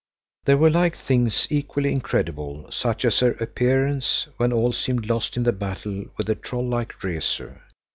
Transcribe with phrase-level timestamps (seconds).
[0.45, 5.43] There were like things equally incredible, such as her appearance, when all seemed lost, in
[5.43, 7.51] the battle with the troll like Rezu.